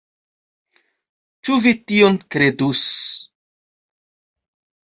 Ĉu 1.49 1.59
vi 1.65 1.75
tion 1.91 2.19
kredus! 2.37 2.81